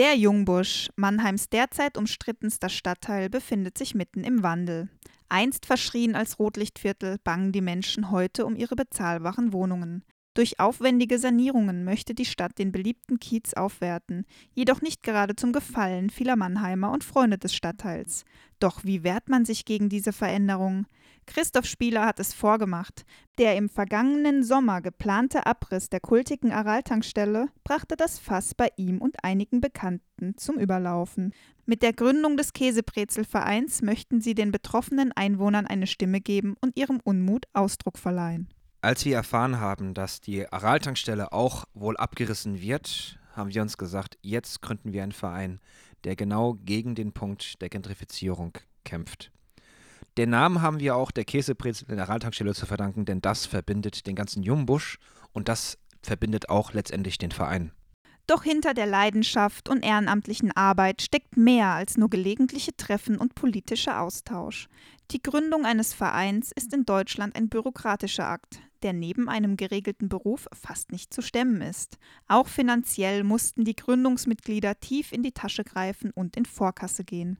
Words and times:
Der 0.00 0.16
Jungbusch, 0.16 0.88
Mannheims 0.96 1.50
derzeit 1.50 1.98
umstrittenster 1.98 2.70
Stadtteil, 2.70 3.28
befindet 3.28 3.76
sich 3.76 3.94
mitten 3.94 4.24
im 4.24 4.42
Wandel. 4.42 4.88
Einst 5.28 5.66
verschrien 5.66 6.14
als 6.14 6.38
Rotlichtviertel 6.38 7.18
bangen 7.22 7.52
die 7.52 7.60
Menschen 7.60 8.10
heute 8.10 8.46
um 8.46 8.56
ihre 8.56 8.76
bezahlbaren 8.76 9.52
Wohnungen. 9.52 10.02
Durch 10.34 10.60
aufwendige 10.60 11.18
Sanierungen 11.18 11.82
möchte 11.82 12.14
die 12.14 12.24
Stadt 12.24 12.56
den 12.58 12.70
beliebten 12.70 13.18
Kiez 13.18 13.54
aufwerten, 13.54 14.24
jedoch 14.52 14.80
nicht 14.80 15.02
gerade 15.02 15.34
zum 15.34 15.52
Gefallen 15.52 16.08
vieler 16.08 16.36
Mannheimer 16.36 16.92
und 16.92 17.02
Freunde 17.02 17.36
des 17.36 17.52
Stadtteils. 17.52 18.24
Doch 18.60 18.84
wie 18.84 19.02
wehrt 19.02 19.28
man 19.28 19.44
sich 19.44 19.64
gegen 19.64 19.88
diese 19.88 20.12
Veränderung? 20.12 20.86
Christoph 21.26 21.66
Spieler 21.66 22.06
hat 22.06 22.20
es 22.20 22.32
vorgemacht. 22.32 23.04
Der 23.38 23.56
im 23.56 23.68
vergangenen 23.68 24.44
Sommer 24.44 24.80
geplante 24.80 25.46
Abriss 25.46 25.88
der 25.88 26.00
kultigen 26.00 26.52
Araltankstelle 26.52 27.48
brachte 27.64 27.96
das 27.96 28.20
Fass 28.20 28.54
bei 28.54 28.68
ihm 28.76 28.98
und 28.98 29.24
einigen 29.24 29.60
Bekannten 29.60 30.36
zum 30.36 30.58
Überlaufen. 30.58 31.32
Mit 31.66 31.82
der 31.82 31.92
Gründung 31.92 32.36
des 32.36 32.52
Käsebrezelvereins 32.52 33.82
möchten 33.82 34.20
sie 34.20 34.34
den 34.34 34.52
betroffenen 34.52 35.10
Einwohnern 35.12 35.66
eine 35.66 35.88
Stimme 35.88 36.20
geben 36.20 36.54
und 36.60 36.76
ihrem 36.76 37.00
Unmut 37.02 37.46
Ausdruck 37.52 37.98
verleihen. 37.98 38.48
Als 38.82 39.04
wir 39.04 39.14
erfahren 39.14 39.60
haben, 39.60 39.92
dass 39.92 40.22
die 40.22 40.50
Araltankstelle 40.50 41.32
auch 41.32 41.66
wohl 41.74 41.98
abgerissen 41.98 42.62
wird, 42.62 43.18
haben 43.36 43.52
wir 43.52 43.60
uns 43.60 43.76
gesagt, 43.76 44.16
jetzt 44.22 44.62
gründen 44.62 44.94
wir 44.94 45.02
einen 45.02 45.12
Verein, 45.12 45.60
der 46.04 46.16
genau 46.16 46.54
gegen 46.64 46.94
den 46.94 47.12
Punkt 47.12 47.60
der 47.60 47.68
Gentrifizierung 47.68 48.56
kämpft. 48.84 49.32
Den 50.16 50.30
Namen 50.30 50.62
haben 50.62 50.80
wir 50.80 50.96
auch 50.96 51.10
der 51.10 51.24
Käsebrezel 51.24 51.90
in 51.90 51.96
der 51.96 52.06
Araltankstelle 52.06 52.54
zu 52.54 52.64
verdanken, 52.64 53.04
denn 53.04 53.20
das 53.20 53.44
verbindet 53.44 54.06
den 54.06 54.16
ganzen 54.16 54.42
Jungbusch 54.42 54.98
und 55.32 55.48
das 55.48 55.76
verbindet 56.02 56.48
auch 56.48 56.72
letztendlich 56.72 57.18
den 57.18 57.32
Verein. 57.32 57.72
Doch 58.26 58.44
hinter 58.44 58.72
der 58.72 58.86
Leidenschaft 58.86 59.68
und 59.68 59.84
ehrenamtlichen 59.84 60.52
Arbeit 60.52 61.02
steckt 61.02 61.36
mehr 61.36 61.68
als 61.68 61.98
nur 61.98 62.08
gelegentliche 62.08 62.74
Treffen 62.76 63.18
und 63.18 63.34
politischer 63.34 64.00
Austausch. 64.00 64.68
Die 65.10 65.22
Gründung 65.22 65.66
eines 65.66 65.92
Vereins 65.92 66.50
ist 66.52 66.72
in 66.72 66.86
Deutschland 66.86 67.36
ein 67.36 67.48
bürokratischer 67.48 68.26
Akt, 68.26 68.60
der 68.82 68.92
neben 68.92 69.28
einem 69.28 69.56
geregelten 69.56 70.08
Beruf 70.08 70.48
fast 70.52 70.92
nicht 70.92 71.12
zu 71.12 71.22
stemmen 71.22 71.60
ist. 71.60 71.98
Auch 72.28 72.48
finanziell 72.48 73.24
mussten 73.24 73.64
die 73.64 73.76
Gründungsmitglieder 73.76 74.80
tief 74.80 75.12
in 75.12 75.22
die 75.22 75.32
Tasche 75.32 75.64
greifen 75.64 76.10
und 76.10 76.36
in 76.36 76.44
Vorkasse 76.44 77.04
gehen. 77.04 77.38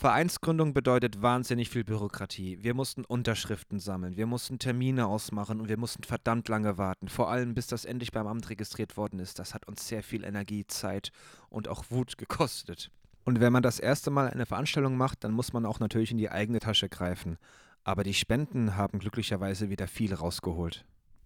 Vereinsgründung 0.00 0.72
bedeutet 0.72 1.20
wahnsinnig 1.20 1.68
viel 1.68 1.84
Bürokratie. 1.84 2.58
Wir 2.62 2.72
mussten 2.72 3.04
Unterschriften 3.04 3.78
sammeln, 3.78 4.16
wir 4.16 4.24
mussten 4.24 4.58
Termine 4.58 5.06
ausmachen 5.06 5.60
und 5.60 5.68
wir 5.68 5.76
mussten 5.76 6.04
verdammt 6.04 6.48
lange 6.48 6.78
warten. 6.78 7.08
Vor 7.08 7.30
allem, 7.30 7.52
bis 7.52 7.66
das 7.66 7.84
endlich 7.84 8.10
beim 8.10 8.26
Amt 8.26 8.48
registriert 8.48 8.96
worden 8.96 9.20
ist. 9.20 9.38
Das 9.38 9.52
hat 9.52 9.68
uns 9.68 9.86
sehr 9.86 10.02
viel 10.02 10.24
Energie, 10.24 10.66
Zeit 10.66 11.12
und 11.50 11.68
auch 11.68 11.84
Wut 11.90 12.16
gekostet. 12.16 12.90
Und 13.24 13.40
wenn 13.40 13.52
man 13.52 13.62
das 13.62 13.78
erste 13.78 14.10
Mal 14.10 14.30
eine 14.30 14.46
Veranstaltung 14.46 14.96
macht, 14.96 15.22
dann 15.22 15.32
muss 15.32 15.52
man 15.52 15.66
auch 15.66 15.80
natürlich 15.80 16.10
in 16.12 16.16
die 16.16 16.30
eigene 16.30 16.60
Tasche 16.60 16.88
greifen. 16.88 17.36
Aber 17.84 18.04
die 18.04 18.14
Spenden 18.14 18.76
haben 18.76 18.98
glücklicherweise 18.98 19.70
wieder 19.70 19.86
viel 19.86 20.14
rausgeholt. 20.14 20.84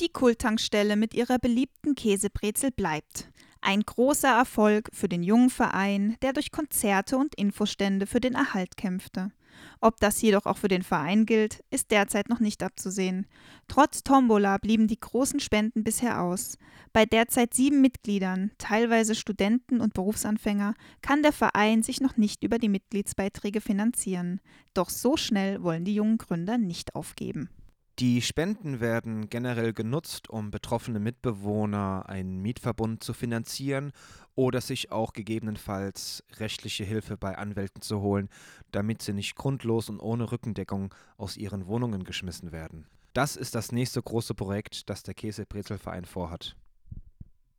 Die 0.00 0.10
Kultankstelle 0.10 0.96
mit 0.96 1.14
ihrer 1.14 1.38
beliebten 1.38 1.94
Käsebrezel 1.94 2.70
bleibt. 2.70 3.30
Ein 3.62 3.80
großer 3.80 4.28
Erfolg 4.28 4.90
für 4.92 5.08
den 5.08 5.22
jungen 5.22 5.50
Verein, 5.50 6.16
der 6.22 6.32
durch 6.32 6.52
Konzerte 6.52 7.16
und 7.16 7.34
Infostände 7.34 8.06
für 8.06 8.20
den 8.20 8.34
Erhalt 8.34 8.76
kämpfte. 8.76 9.32
Ob 9.80 10.00
das 10.00 10.20
jedoch 10.22 10.46
auch 10.46 10.58
für 10.58 10.68
den 10.68 10.82
Verein 10.82 11.26
gilt, 11.26 11.62
ist 11.70 11.90
derzeit 11.90 12.28
noch 12.28 12.40
nicht 12.40 12.62
abzusehen. 12.62 13.26
Trotz 13.68 14.02
Tombola 14.02 14.58
blieben 14.58 14.88
die 14.88 15.00
großen 15.00 15.40
Spenden 15.40 15.84
bisher 15.84 16.20
aus. 16.20 16.58
Bei 16.92 17.04
derzeit 17.04 17.54
sieben 17.54 17.80
Mitgliedern, 17.80 18.50
teilweise 18.58 19.14
Studenten 19.14 19.80
und 19.80 19.94
Berufsanfänger, 19.94 20.74
kann 21.02 21.22
der 21.22 21.32
Verein 21.32 21.82
sich 21.82 22.00
noch 22.00 22.16
nicht 22.16 22.42
über 22.42 22.58
die 22.58 22.68
Mitgliedsbeiträge 22.68 23.60
finanzieren. 23.60 24.40
Doch 24.74 24.90
so 24.90 25.16
schnell 25.16 25.62
wollen 25.62 25.84
die 25.84 25.94
jungen 25.94 26.18
Gründer 26.18 26.58
nicht 26.58 26.94
aufgeben. 26.94 27.50
Die 27.98 28.20
Spenden 28.20 28.80
werden 28.80 29.30
generell 29.30 29.72
genutzt, 29.72 30.28
um 30.28 30.50
betroffene 30.50 31.00
Mitbewohner 31.00 32.04
einen 32.06 32.42
Mietverbund 32.42 33.02
zu 33.02 33.14
finanzieren 33.14 33.92
oder 34.34 34.60
sich 34.60 34.92
auch 34.92 35.14
gegebenenfalls 35.14 36.22
rechtliche 36.36 36.84
Hilfe 36.84 37.16
bei 37.16 37.38
Anwälten 37.38 37.80
zu 37.80 38.02
holen, 38.02 38.28
damit 38.70 39.00
sie 39.00 39.14
nicht 39.14 39.34
grundlos 39.34 39.88
und 39.88 39.98
ohne 39.98 40.30
Rückendeckung 40.30 40.94
aus 41.16 41.38
ihren 41.38 41.66
Wohnungen 41.66 42.04
geschmissen 42.04 42.52
werden. 42.52 42.86
Das 43.14 43.34
ist 43.34 43.54
das 43.54 43.72
nächste 43.72 44.02
große 44.02 44.34
Projekt, 44.34 44.90
das 44.90 45.02
der 45.02 45.14
Käsebrezelverein 45.14 46.04
vorhat. 46.04 46.54